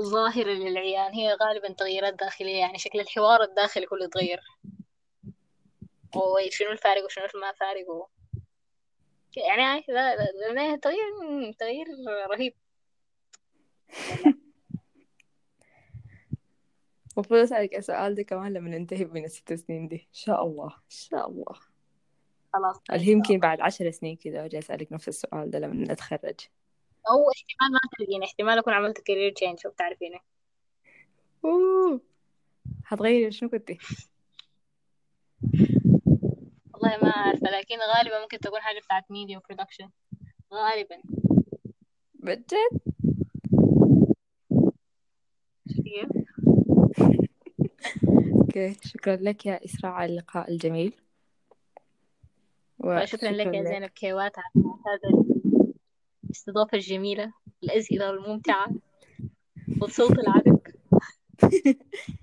[0.00, 1.12] ظاهرة للعيان.
[1.12, 4.40] هي غالبا تغييرات داخلية يعني شكل الحوار الداخلي كله يتغير.
[6.16, 8.08] وشنو الفارق وشنو ما فارق.
[9.36, 10.16] يعني لا
[10.54, 11.86] لا تغيير تغيير
[12.30, 12.54] رهيب.
[17.16, 19.96] المفروض أسألك السؤال ده كمان لما ننتهي من الست سنين دي.
[19.96, 20.66] إن شاء الله.
[20.66, 21.54] إن شاء الله.
[22.52, 22.80] خلاص.
[22.92, 26.40] اللي يمكن بعد عشر سنين كذا أجي أسألك نفس السؤال ده لما نتخرج؟
[27.10, 30.18] أو احتمال ما تلقيني احتمال أكون عملت career change شو بتعرفيني.
[31.44, 32.00] أوه.
[32.86, 33.78] هتغيري؟ شنو كنتي؟
[36.90, 39.90] والله ما عارفة لكن غالبا ممكن تكون حاجة بتاعت media و production
[40.54, 41.02] غالبا.
[42.14, 42.70] بجد؟
[48.40, 50.92] okay شكرا لك يا إسراء على اللقاء الجميل.
[52.78, 55.24] وشكرا لك يا زينب كيوات على هذا
[56.24, 57.32] الاستضافة الجميلة
[57.64, 58.68] الأسئلة الممتعة
[59.80, 60.60] والصوت العذب